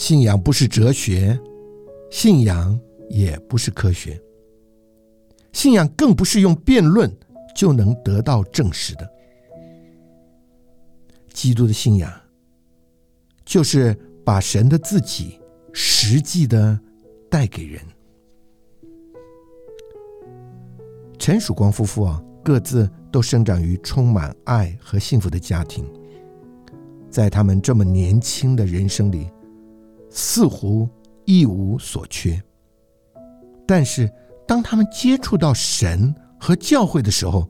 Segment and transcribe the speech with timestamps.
[0.00, 1.38] 信仰不是哲学，
[2.10, 4.18] 信仰也不是科学，
[5.52, 7.14] 信仰更不是用辩论
[7.54, 9.06] 就能得到证实的。
[11.34, 12.10] 基督的信仰，
[13.44, 13.94] 就是
[14.24, 15.38] 把神的自己
[15.74, 16.80] 实际的
[17.30, 17.78] 带给人。
[21.18, 25.86] 陈曙光夫妇啊，各自都生长于充满爱和幸福的家庭，
[27.10, 29.28] 在他们这么年轻的人生里，
[30.10, 30.88] 似乎
[31.24, 32.42] 一无所缺。
[33.66, 34.12] 但是，
[34.46, 37.48] 当他们接触到神和教会的时候，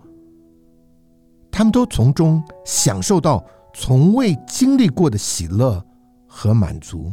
[1.50, 5.84] 他们都从中享受到从未经历过的喜乐
[6.26, 7.12] 和满足，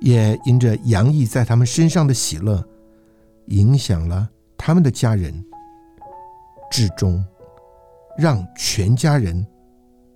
[0.00, 2.66] 也因着洋溢在他们身上的喜乐，
[3.46, 4.28] 影响了。
[4.56, 5.44] 他们的家人，
[6.70, 7.24] 至终
[8.16, 9.44] 让全家人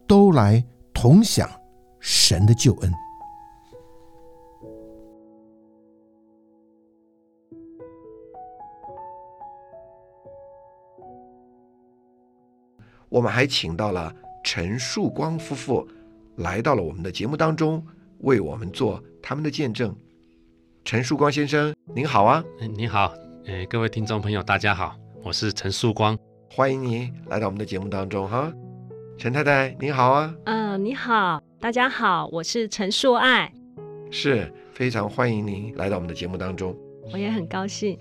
[0.06, 1.50] 都来同享
[1.98, 2.92] 神的救恩。
[13.17, 14.14] 我们还请到了
[14.45, 15.89] 陈树光夫妇
[16.36, 17.83] 来到了我们的节目当中，
[18.19, 19.97] 为我们做他们的见证。
[20.84, 22.45] 陈树光先生，您好啊！
[22.77, 23.14] 你好。
[23.47, 26.14] 哎，各位听众朋友，大家好，我是陈树光，
[26.50, 28.53] 欢迎你来到我们的节目当中哈。
[29.17, 30.34] 陈太太，你好啊。
[30.45, 33.51] 嗯，你好，大家好，我是陈树爱，
[34.11, 36.77] 是非常欢迎您来到我们的节目当中，
[37.11, 37.98] 我也很高兴。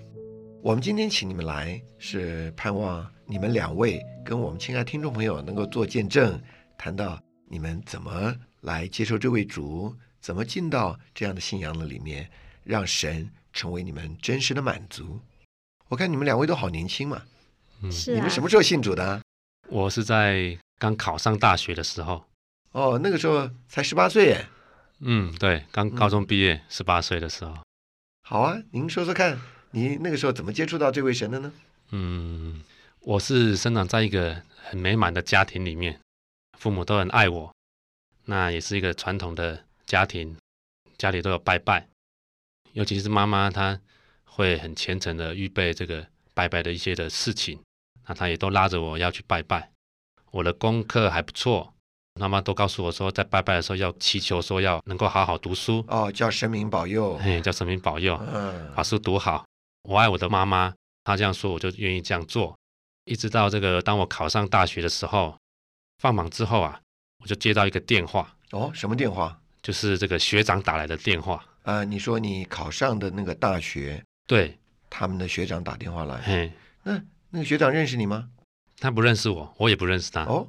[0.62, 6.42] 我们今天请你们来，是盼望你们两位跟我们亲爱听众朋友能够做见证，
[6.76, 7.16] 谈到
[7.48, 12.28] 你们怎么来接受这位主，怎么进到这样的信仰的里面，
[12.64, 15.20] 让神成为你们真实的满足。
[15.86, 17.22] 我看你们两位都好年轻嘛，
[17.82, 19.22] 嗯，是你们什么时候信主的？
[19.68, 22.24] 我是在刚考上大学的时候。
[22.72, 24.44] 哦，那个时候才十八岁耶。
[24.98, 27.56] 嗯，对，刚高中毕业，十八岁的时候。
[28.22, 29.38] 好啊，您说说看，
[29.70, 31.52] 你那个时候怎么接触到这位神的呢？
[31.92, 32.60] 嗯，
[33.06, 36.00] 我是生长在一个很美满的家庭里面，
[36.58, 37.54] 父母都很爱我，
[38.24, 40.36] 那也是一个传统的家庭，
[40.98, 41.86] 家里都有拜拜，
[42.72, 43.78] 尤其是妈妈她。
[44.24, 47.58] 会很虔诚的预备这个拜拜的一些的事情，
[48.06, 49.70] 那她也都拉着我要去拜拜。
[50.30, 51.72] 我的功课还不错，
[52.20, 59.46] 妈妈都告诉我说，在拜拜的时候要祈求说要能够好好读书哦，叫神明保佑，嘿，叫神明保佑，嗯，把书读好。
[59.84, 60.74] 我爱我的妈妈，
[61.04, 62.54] 她这样说，我就愿意这样做。
[63.06, 65.38] 一直到这个当我考上大学的时候，
[65.98, 66.80] 放榜之后啊，
[67.20, 69.40] 我就接到一个电话哦，什么电话？
[69.62, 71.82] 就是这个学长打来的电话啊。
[71.84, 74.02] 你说你考上的那个大学？
[74.26, 74.58] 对，
[74.90, 76.52] 他们的学长打电话来，嘿，
[76.82, 77.00] 那
[77.30, 78.28] 那个学长认识你吗？
[78.78, 80.24] 他不认识我，我也不认识他。
[80.24, 80.46] 哦，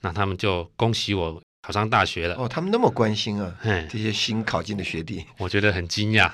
[0.00, 2.34] 那他们就恭喜我考上大学了。
[2.36, 3.56] 哦，他们那么关心啊，
[3.88, 6.32] 这些新考进的学弟，我觉得很惊讶。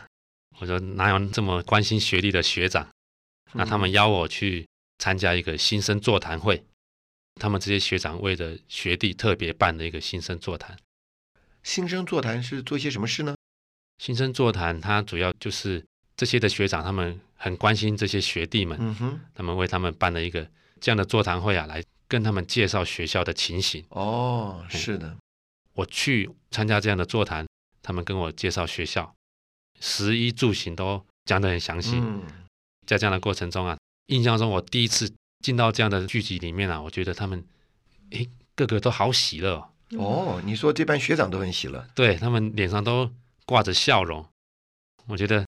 [0.59, 2.89] 我说哪有这么关心学历的学长？
[3.53, 4.67] 那他们邀我去
[5.03, 6.63] 参加一个新生座谈会，
[7.41, 10.77] 他们这些学长为了学弟特别办的一个新生座谈。
[11.65, 13.35] 新生座谈是做些什么事呢？
[13.99, 15.85] 新生座谈，它主要就是。
[16.15, 20.47] 这些的学长，他们很关心这些学弟们，嗯哼，他们为他们办了一个
[20.79, 23.83] 这样的座谈会啊，来跟他们介绍学校的情形。
[23.89, 25.17] 哦，是的，
[25.73, 27.45] 我去参加这样的座谈，
[27.83, 29.13] 他们跟我介绍学校，
[29.81, 31.97] 食衣住行都讲得很详细。
[31.97, 32.23] 嗯，
[32.87, 33.77] 在这样的过程中啊，
[34.13, 37.45] 印象中我第一次进到这样的聚集里面啊，我觉得他们，
[38.11, 39.71] 诶，个个都好喜乐。
[39.97, 43.11] 哦，你说这班学长都很喜乐，对他们脸上都
[43.47, 44.25] 挂着笑容，
[45.07, 45.45] 我觉得。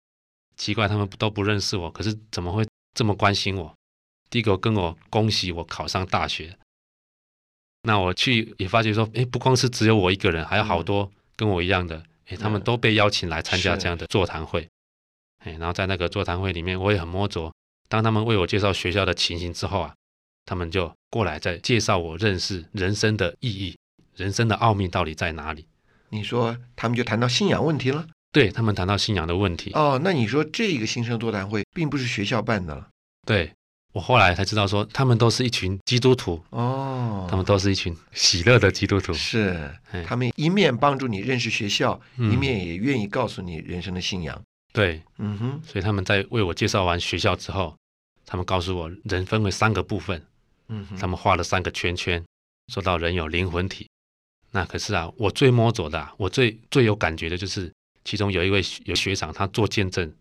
[0.56, 2.64] 奇怪，他们都不认识我，可是怎么会
[2.94, 3.74] 这么关心我？
[4.30, 6.56] 第一个跟我恭喜我考上大学，
[7.82, 14.70] 那我去也发觉说，哎，不光是只有我一个人，还有好多跟我一样的，哎，他们都被邀请来参加这样的座谈会，
[15.40, 17.52] 哎，然后在那个座谈会里面，我也很摸着。
[17.88, 19.94] 当他们为我介绍学校的情形之后啊，
[20.46, 23.78] 他们就过来再介绍我认识人生的意义，
[24.16, 25.66] 人生的奥秘到底在哪里？
[26.10, 28.08] 你说他们就谈到信仰问题了。
[28.32, 32.88] 对他们谈到信仰的问题哦，那你说这个新生座谈会并不是学校办的了？
[33.28, 33.52] 对
[33.94, 39.72] 我后来才知道，说他们都是一群基督徒哦，他们都是一群喜乐的基督徒，是
[40.08, 44.42] 他们一面帮助你认识学校，一面也愿意告诉你人生的信仰。
[44.74, 47.78] 对，嗯哼，所以他们在为我介绍完学校之后，
[48.26, 50.22] 他们告诉我人分为三个部分，
[50.68, 52.22] 嗯，他们画了三个圈圈，
[52.68, 53.88] 说到人有灵魂体。
[54.52, 57.72] 那可是啊，我最摸着的，我最最有感觉的就是。
[58.06, 60.14] 其中有一位有学长，他做见证，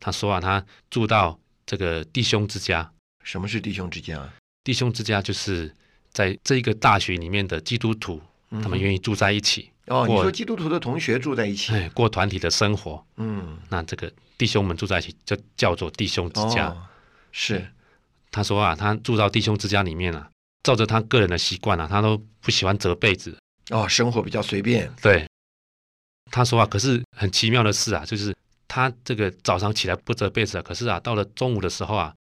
[0.00, 2.92] 他说啊，他住到这个弟兄之家。
[3.22, 4.18] 什么是弟兄之家？
[4.18, 4.34] 啊
[4.64, 5.72] 弟兄之家就是
[6.10, 9.70] 在这一个大学里面的基督徒，他们愿意住在一起。
[9.86, 13.04] 哦，你过说基督徒的同学住在一起，哎过团体的生活。
[13.16, 16.68] 嗯，那这个弟兄们住在一起，就叫做弟兄之家。
[16.68, 16.82] 哦，
[17.32, 17.66] 是，
[18.30, 20.30] 他说啊，他住到弟兄之家里面啊，
[20.62, 23.36] 照着他个人的习惯啊，他都不喜欢折被子。
[23.70, 25.26] 哦，生活比较随便，对，
[26.30, 28.34] 他说啊，可是很奇妙的事啊，就是
[28.68, 32.14] 他这个早上起来不折被子啊，可是啊，到了中午的时候啊，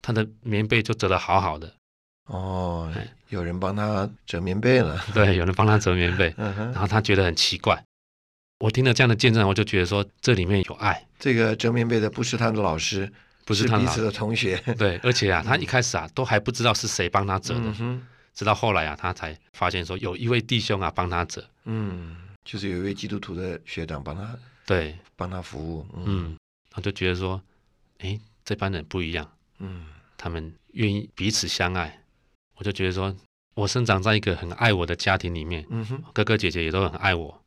[0.00, 1.74] 他的棉被就折得好好的。
[2.26, 7.82] 哦哎，有人帮他折棉被了， 对，有人帮他折棉被，然，后他觉得很奇怪。
[8.60, 13.12] 我听了这样的见证，我就觉得说这里面有爱，这个折棉被的不是他的老师，
[13.44, 17.74] 不是他彼此的同学， 对，而且啊，他一开始啊都还不知道是谁帮他折的，
[18.34, 21.44] 直到后来啊，他才发现说有一位弟兄啊帮他折。
[21.64, 26.36] 嗯，就是有一位基督徒的学长帮他对，帮他服务，嗯。
[26.76, 27.42] 嗯，就觉得说，
[27.98, 29.28] 哎，这帮人不一样，
[29.58, 29.86] 嗯。
[30.16, 31.98] 他们愿意彼此相爱。
[32.62, 33.12] 我就觉得说，
[33.56, 37.42] 我生长在一个很爱我的家庭里面，嗯哼，哥哥姐姐也都很爱我，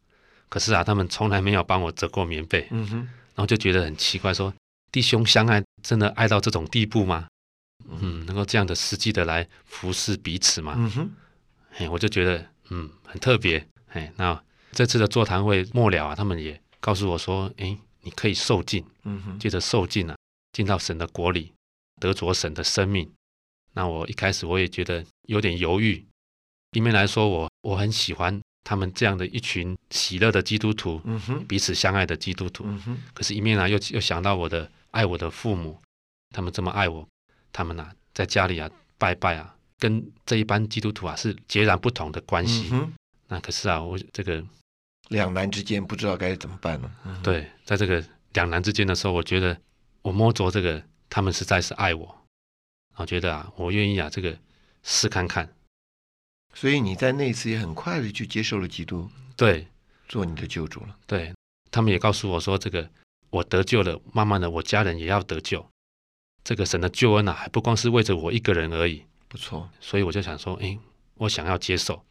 [0.50, 4.54] 可是啊，他们从来没有帮我折过棉被，嗯哼，然后就觉得很奇怪说，
[4.92, 7.28] 弟兄相爱真的爱到这种地步吗？
[7.88, 10.74] 嗯，能够这样的实际的来服侍彼此吗？
[10.76, 11.10] 嗯哼，
[11.78, 13.66] 哎，我就觉得嗯很特别。
[13.94, 14.38] 哎，那
[14.74, 20.18] 这次的座谈会末了啊，他们也告诉我说，哎，你可以受尽，嗯哼，借着受尽啊，
[20.52, 21.54] 进到神的国里，
[22.02, 23.10] 得着神的生命。
[23.76, 26.04] 那我一开始我也觉得有点犹豫，
[26.72, 32.64] 一面来说我我很喜欢他们这样的一群喜乐的基督徒，嗯哼，彼此相爱的基督徒。
[32.66, 35.78] 嗯哼，可是，一面啊又又想到我的爱我的父母，
[36.34, 37.08] 他们这么爱我，
[37.52, 42.70] 他们啊在家里啊拜拜啊，跟这一般基督徒啊是截然不同的关系。
[42.72, 42.94] 嗯，
[43.28, 44.44] 那可是啊，我这个
[45.10, 49.56] 两难之间不知道该怎么办了，嗯，对，在这个两难之间的时候，我觉得
[50.02, 52.25] 我摸着这个，他们实在是爱我，
[52.96, 54.38] 我觉得啊，我愿意啊，这个
[54.84, 55.54] 试看看。
[56.54, 59.68] 所以你在那一次也很快的就接受了基督，对
[60.08, 61.34] 做你的救主了，对，
[61.70, 62.90] 他们也告诉我说，这个
[63.30, 65.66] 我得救了，慢慢的我家人也要得救。
[66.44, 69.70] 这个神的救恩啊，还不光是为着我一个人而已，不错。
[69.82, 70.78] 所以我就想说，哎，
[71.16, 72.06] 我想要接受。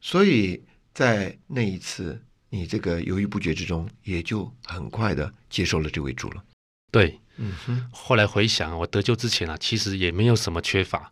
[0.00, 6.44] 所以在那一次你这个犹豫不决之中，也就很快的接受了这位主了。
[6.90, 11.10] 对，嗯哼，后来回想，我得救之前啊，其实也没有什么缺乏。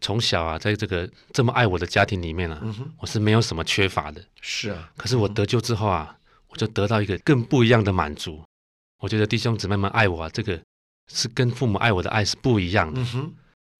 [0.00, 4.24] 从小啊，在这个这么爱我的家庭里面啊，嗯，我是没有什么缺乏的。
[4.40, 4.90] 是啊。
[4.96, 6.16] 可是我得救之后啊，
[6.48, 8.42] 我就得到一个更不一样的满足。
[8.98, 10.60] 我觉得弟兄姊妹们爱我啊，这个
[11.12, 13.00] 是跟父母爱我的爱是不一样的。
[13.00, 13.34] 嗯哼，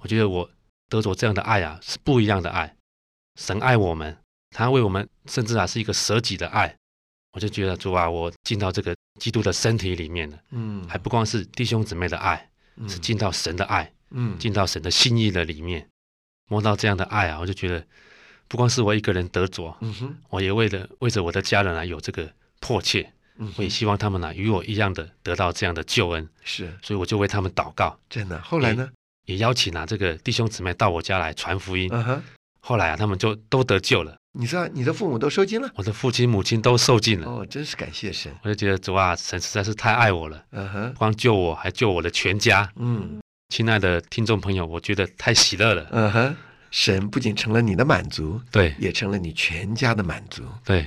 [0.04, 0.50] 我觉得我
[0.88, 2.76] 得着这样的爱啊，是不一样的爱。
[3.40, 4.16] 神爱我们，
[4.50, 6.76] 他为我们，甚至啊是一个舍己的爱。
[7.32, 15.88] 我就觉得主啊，我进到这个基督的身体里面了，嗯，还不光是弟兄姊妹的爱，嗯是进到神的爱，嗯进到神的心意的里面，
[16.48, 17.84] 摸到这样的爱啊，我就觉得
[18.48, 22.30] 不光是我一个人得着，嗯哼，我也为了为着我的家人啊有这个
[22.60, 28.40] 迫切，嗯我也希望他们啊与我一样的得到这样的救恩，是所以我就为他们祷告，真的。
[28.42, 28.90] 后来呢？
[29.26, 31.88] 也邀请啊这个弟兄姊妹到我家来传福音。
[31.92, 32.22] 嗯哼，
[32.64, 35.68] 后来啊，他们就都得救了，你知道你的父母都受尽了？
[35.74, 37.28] 我的父亲母亲都受尽了。
[37.28, 38.32] 哦，真是感谢神。
[38.44, 42.70] 我就觉得主啊，神实在是太爱我了，嗯哼不，光救我，还救我的全家。
[42.76, 45.86] 嗯亲爱的听众朋友，我觉得太喜乐了。
[45.90, 46.36] 嗯哼，
[46.70, 50.44] 神不仅成了你的满足，对也成了你全家的满足。
[50.64, 50.86] 对，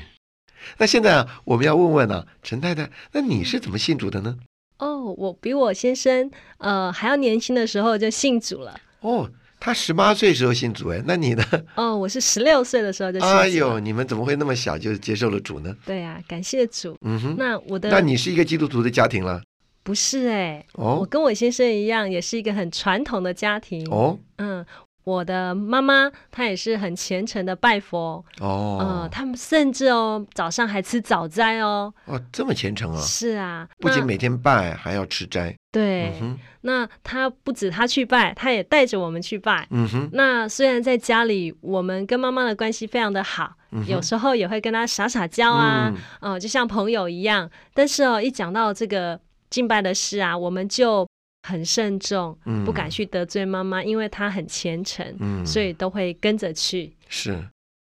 [0.77, 4.37] 那现在啊，我们要问问啊，陈太太，那你是怎么信主的呢？
[4.79, 8.79] 哦，我比我先生呃还要年轻的时候就信主了。
[9.01, 11.43] 哦，他十八岁时候信主，哎，那你呢？
[11.75, 13.27] 哦，我是十六岁的时候就信。
[13.27, 15.75] 哎呦，你们怎么会那么小就接受了主呢？
[15.85, 16.95] 对啊，感谢主。
[17.01, 19.41] 嗯哼，那我的那你是一个基督徒的家庭了？
[19.81, 23.87] 不是哎、我哦跟我先生一样，也是一个很传统的家庭。
[23.91, 24.65] 哦嗯，
[25.05, 31.93] 我的妈妈她也是很虔诚的拜佛，呃哦，他们甚至哦早上还吃早斋哦。
[32.05, 32.99] 哦，这么虔诚啊！
[32.99, 35.55] 是啊，不仅每天拜，还要吃斋。
[35.71, 39.67] 对，嗯，那他不止他去拜，他也带着我们去拜。
[39.69, 47.47] 嗯哼，那虽然在家里，我们跟妈妈的关系非常的好，嗯有时候也会跟她撒撒娇啊，嗯哦、就像朋友一样。
[47.73, 49.19] 但是哦，一讲到这个
[49.49, 51.05] 敬拜的事啊，我们就
[51.45, 56.91] 很慎重，嗯不敢去得罪妈妈，因为她很虔诚，嗯，所以都会跟着去。
[57.07, 57.47] 是。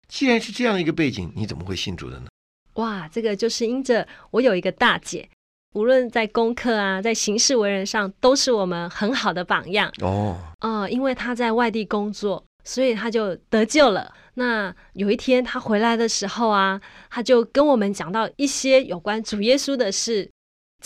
[0.08, 2.26] 既然是这样一个背景，你怎么会信主的呢？
[2.74, 5.28] 哇，这个就是因着我有一个大姐，
[5.74, 9.92] 无论在功课啊，在行事为人上，都是我们很好的榜样。
[10.00, 14.14] 哦，呃，因为她在外地工作，所以她就得救了。
[14.34, 20.30] 那有一天她回来的时候啊，她就跟我们讲到一些有关主耶稣的事，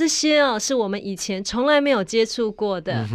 [0.00, 3.06] 这些哦是我们以前从来没有接触过的。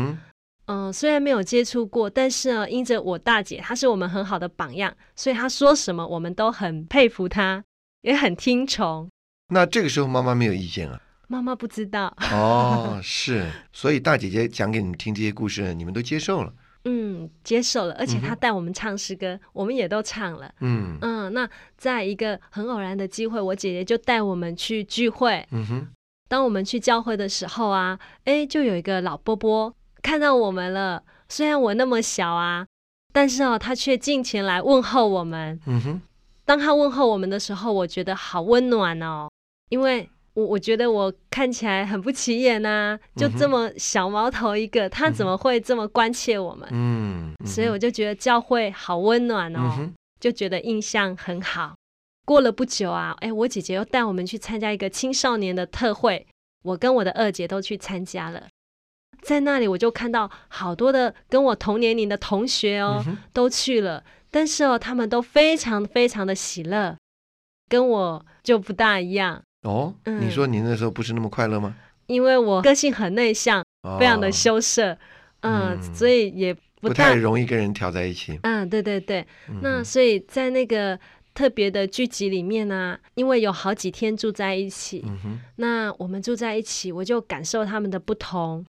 [0.68, 7.64] 嗯虽然没有接触过，但是呢，因着我大姐她是我们很好的榜样，所以她说什么我们都很佩服她。
[8.04, 9.10] 也很听从。
[9.48, 11.02] 那这个时候妈妈没有意见啊？
[11.28, 16.54] 妈妈不知道，哦，是，所以大姐姐讲给你们听这些故事，你们都接受了。
[16.84, 20.54] 嗯，接受了，而且她带我们唱诗歌，我们也都唱了。
[20.62, 25.44] 嗯嗯，那在一个很偶然的机会，我姐姐就带我们去聚会。
[25.50, 25.88] 嗯哼，
[26.28, 31.04] 当我们去教会的时候啊，哎，就有一个老波波看到我们了。
[31.30, 32.66] 虽然我那么小啊，
[33.14, 35.60] 但是哦，他却进前来问候我们。
[35.66, 36.02] 嗯哼，
[36.44, 39.30] 当他问候我们的时候，我觉得好温暖哦，
[39.70, 46.68] 因为我我觉得我看起来很不起眼呐、就这么小毛头一个，他怎么会这么关切我们？
[46.72, 51.76] 嗯，所以我就觉得教会好温暖哦，嗯，就觉得印象很好。
[52.26, 56.26] 过了不久啊，哎，我姐姐又带我们去参加一个青少年的特会，
[56.64, 58.48] 我跟我的二姐都去参加了。
[59.22, 66.98] 在那里，我就看到好多的跟我同年龄的同学哦，嗯都去了，但是哦，他们都非常非常的喜乐，
[67.70, 70.20] 跟我就不大一样，哦，嗯。
[70.22, 71.76] 你说你那时候不是那么快乐吗？
[72.08, 73.64] 因为我个性很内向，
[74.00, 74.98] 非常的哦羞涩，
[75.42, 75.94] 嗯，嗯。
[75.96, 78.40] 所以也不太，容易跟人调在一起。
[78.44, 81.00] 嗯，对对对，嗯那所以在那个
[81.36, 88.66] 特别的聚集里面呢、因为有好几天住在一起，嗯，那我们住在一起，我就感受他们的不同。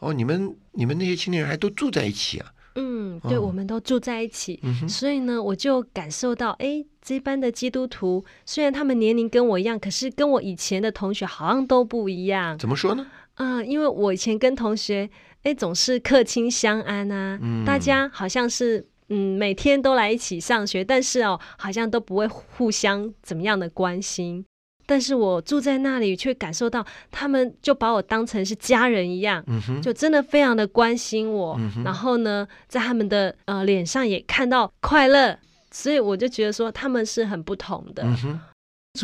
[0.00, 2.52] 哦，你们你们那些青年人还都住在一起啊？
[2.76, 12.56] 嗯，对，哦我们都住在一起，嗯，所以呢，我就感受到，哎，这班的基督徒虽然他们年龄跟我一样，可是跟我以前的同学好像都不一样。
[12.56, 13.06] 怎么说呢？
[13.36, 15.10] 嗯，因为我以前跟同学，
[15.42, 18.86] 哎，总是客亲相安啊，嗯大家好像是。
[19.08, 24.44] 嗯，每天都来一起上学，但是哦，好像都不会互相怎么样的关心。
[24.86, 31.56] 但是我住在那里，却感受到他们就把我当成是家人一样，嗯，就真的非常的关心我。
[31.58, 35.38] 嗯然后呢，在他们的呃脸上也看到快乐，
[35.70, 38.04] 所以我就觉得说他们是很不同的。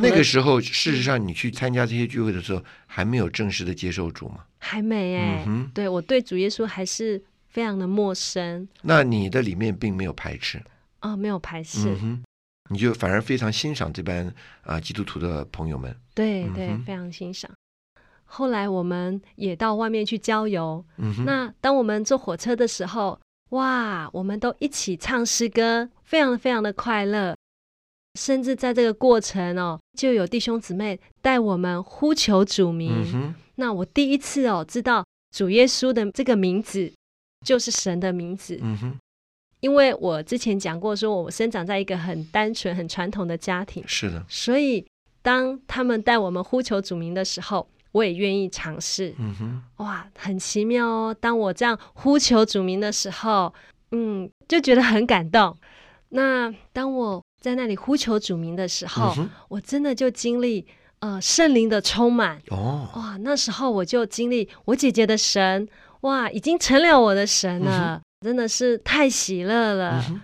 [0.02, 4.44] 那个时候，事实上你去参加这些聚会的时候，还没有正式的接受主嘛？
[4.58, 10.62] 还没哎、嗯对我对主耶稣还是非常的陌生那你的里面并没有排斥，
[11.00, 11.90] 啊、没有排斥。
[11.90, 12.24] 嗯哼，
[12.70, 17.50] 你就反而非常欣赏这班啊、基督徒的朋友们，对对，嗯非常欣赏。
[18.24, 20.84] 后来我们也到外面去郊游。
[20.96, 23.18] 嗯，那当我们坐火车的时候，
[23.50, 27.36] 哇，我们都一起唱诗歌，非常非常的快乐。
[28.18, 32.92] 甚至在这个过程哦，就有弟兄姊妹带我们呼求主名。
[33.14, 35.04] 嗯，那我第一次哦知道
[35.34, 36.92] 主耶稣的这个名字
[37.44, 38.98] 就是神的名字，嗯哼，
[39.60, 44.86] 因为我之前讲过，说我生长在一个很单纯、很传统的家庭，是的，所以
[45.22, 49.14] 当他们带我们呼求主名的时候，我也愿意尝试。
[49.18, 51.16] 嗯哼，哇，很奇妙哦！
[51.18, 53.52] 当我这样呼求主名的时候，
[53.92, 55.56] 嗯，就觉得很感动。
[56.10, 60.66] 那当我在那里呼求主名的时候，嗯，我真的就经历
[60.98, 62.40] 呃圣灵的充满。
[62.50, 65.68] 哦，哇，那时候我就经历我姐姐的神，
[66.02, 70.04] 哇，已经成了我的神了，真的是太喜乐了。
[70.08, 70.20] 嗯，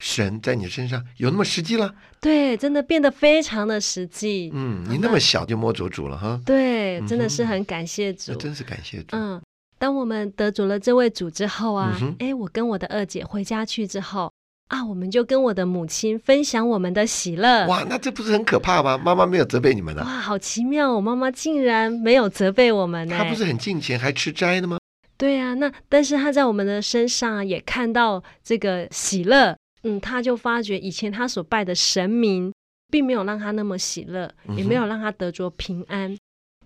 [0.00, 1.94] 神在你身上有那么实际了？
[2.20, 4.50] 对，真的变得非常的实际。
[4.54, 8.38] 嗯，你那么小就摸着主了哈，对，嗯真的是很感谢主那。
[8.38, 9.16] 真是感谢主。
[9.16, 9.40] 嗯，
[9.78, 14.30] 当我们得主了这位主之后啊嗯，哎、我跟我的二姐回家去之后
[14.68, 17.66] 啊，我们就跟我的母亲分享我们的喜乐。
[17.66, 18.96] 哇，那这不是很可怕吗？
[18.96, 20.92] 妈妈没有责备你们呢哇，好奇妙！
[20.92, 23.16] 我妈妈竟然没有责备我们呢。
[23.16, 24.78] 她不是很敬虔，还吃斋的吗？
[25.22, 32.52] 对啊，那但是他在我们的身上啊也看到这个喜乐，嗯，他就发觉以前他所拜的神明，
[32.90, 36.18] 并没有让他那么喜乐，也没有让他得着平安。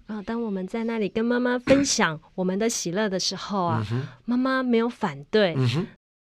[0.07, 5.87] 啊，当我们在那里跟妈妈分享我们的喜乐的时候啊嗯，妈妈没有反对，嗯，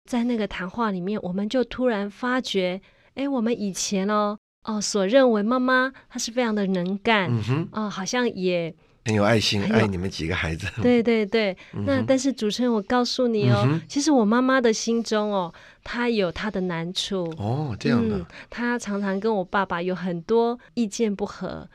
[0.10, 2.80] 在那个谈话里面，我们就突然发觉，
[3.16, 8.74] 哎，我们以前哦哦所认为妈妈她是非常的能干，嗯哼，哦，好像也
[9.06, 10.68] 很有爱心，爱你们几个孩子。
[10.82, 11.56] 对对对。
[11.74, 21.70] 嗯那但是主持人，我告诉你哦，嗯其实我妈妈的心中哦，她有她的难处，哦，这样的嗯，，她常常跟我爸爸有很多意见不合，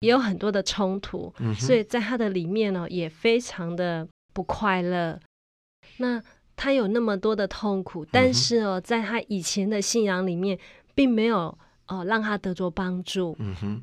[0.00, 5.20] 也有很多的冲突，嗯所以在她的里面呢、也非常的不快乐。
[5.98, 6.20] 那
[6.56, 10.58] 她有那么多的痛苦，嗯但是哦，在她以前的信仰里面，
[10.96, 13.82] 并没有哦让她得着帮助，嗯哼，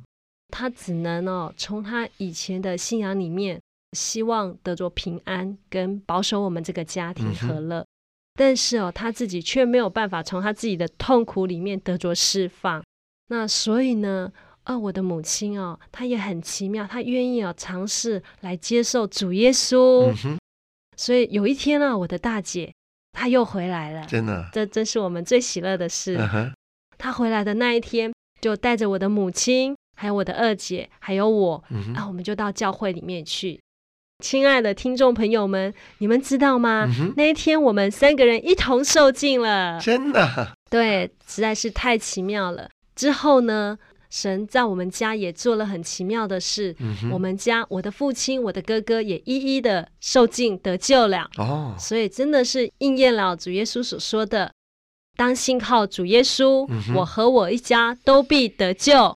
[0.49, 3.59] 她只能哦从他以前的信仰里面，
[3.93, 7.85] 希望得着平安跟保守我们这个家庭和乐。
[8.35, 12.81] 但是哦，他自己却没有办法从他自己的痛苦里面得着释放。
[13.27, 14.31] 那所以呢，
[14.63, 20.11] 啊，我的母亲哦，她也很奇妙，她愿意哦尝试来接受主耶稣。
[20.25, 20.37] 嗯，
[20.95, 22.73] 所以有一天呢、我的大姐
[23.11, 26.17] 她又回来了，真的，这真是我们最喜乐的事。
[26.17, 26.53] 嗯，
[26.97, 33.59] 她回来的那一天，就带着我的母亲，还有我的二姐，还有我，嗯啊，我们就到教会里面去。
[34.23, 36.87] 亲爱的听众朋友们，你们知道吗？
[36.87, 42.69] 嗯那一天我们三个人一同受尽了，真的，对，实在是太奇妙了。
[42.95, 43.77] 之后呢，
[44.09, 46.73] 神在我们家也做了很奇妙的事。
[46.79, 51.29] 嗯，我们家我的父亲、我的哥哥也一一的受尽得救了。
[51.37, 54.49] 哦，所以真的是应验了主耶稣所说的
[55.17, 59.13] ：“当信靠主耶稣，嗯我和我一家都必得救。”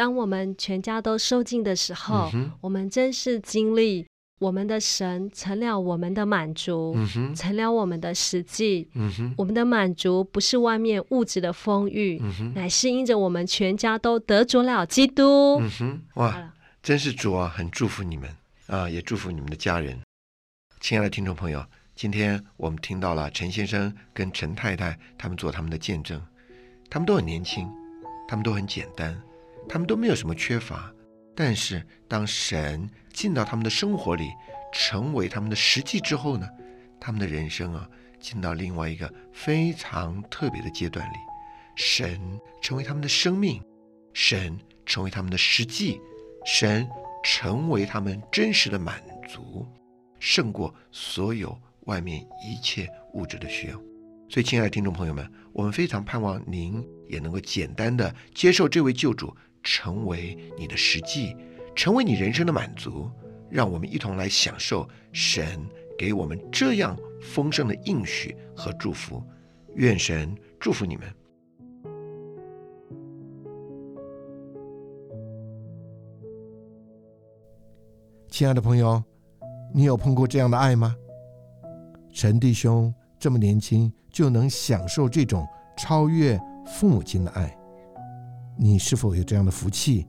[0.00, 4.06] 当我们全家都受尽的时候，嗯我们真是经历
[4.38, 8.88] 我们的神成了我们的满足，嗯，成了我们的实际。
[8.94, 15.60] 嗯，我们的满足不是外面物质的丰裕，嗯，乃是因着我们全家都得着了基督。
[15.60, 16.50] 嗯哼，哇，
[16.82, 18.34] 真是主啊，很祝福你们。
[18.68, 20.00] 啊，也祝福你们的家人。
[20.80, 21.62] 亲爱的听众朋友，
[21.94, 26.18] 今天我们听到了陈先生跟陈太太他们做他们的见证，
[26.88, 27.68] 他们都很年轻，
[28.26, 29.14] 他们都很简单，
[29.70, 30.92] 他们都没有什么缺乏。
[31.36, 34.32] 但是当神进到他们的生活里，
[34.72, 36.46] 成为他们的实际之后呢，
[36.98, 41.14] 他们的人生啊，进到另外一个非常特别的阶段里，
[41.76, 42.20] 神
[42.60, 43.62] 成为他们的生命，
[44.12, 46.00] 神成为他们的实际，
[46.44, 46.86] 神
[47.22, 49.64] 成为他们真实的满足，
[50.18, 53.80] 胜过所有外面一切物质的需要。
[54.28, 61.36] 所以，亲爱的听众朋友们，我们非常盼望您也能够简单的接受这位救主，成为你的实际，
[61.74, 63.10] 成为你人生的满足。
[63.48, 69.20] 让我们一同来享受神给我们这样丰盛的应许和祝福。
[69.74, 71.12] 愿神祝福你们。
[78.28, 79.02] 亲爱的朋友，
[79.74, 80.94] 你有碰过这样的爱吗？
[82.12, 85.44] 陈弟兄这么年轻就能享受这种
[85.76, 87.56] 超越父母亲的爱，
[88.62, 90.06] 你是否有这样的福气，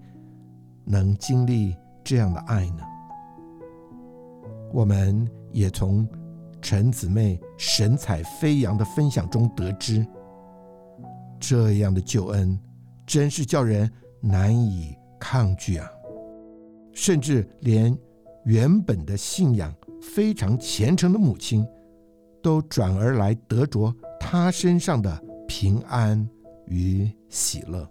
[0.84, 2.84] 能经历这样的爱呢？
[4.74, 6.06] 我们也从
[6.62, 10.06] 陈姊妹神采飞扬的分享中得知，
[11.40, 12.60] 这样的救恩
[13.08, 15.90] 真是叫人难以抗拒啊！
[16.92, 17.98] 甚至连
[18.44, 21.66] 原本的信仰非常虔诚的母亲，
[22.44, 26.30] 都转而来得着他身上的平安
[26.66, 27.90] 与喜乐。